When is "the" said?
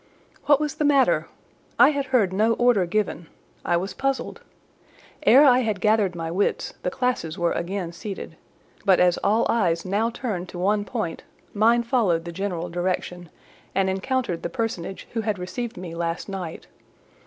0.73-0.83, 6.81-6.89, 12.25-12.31, 14.41-14.49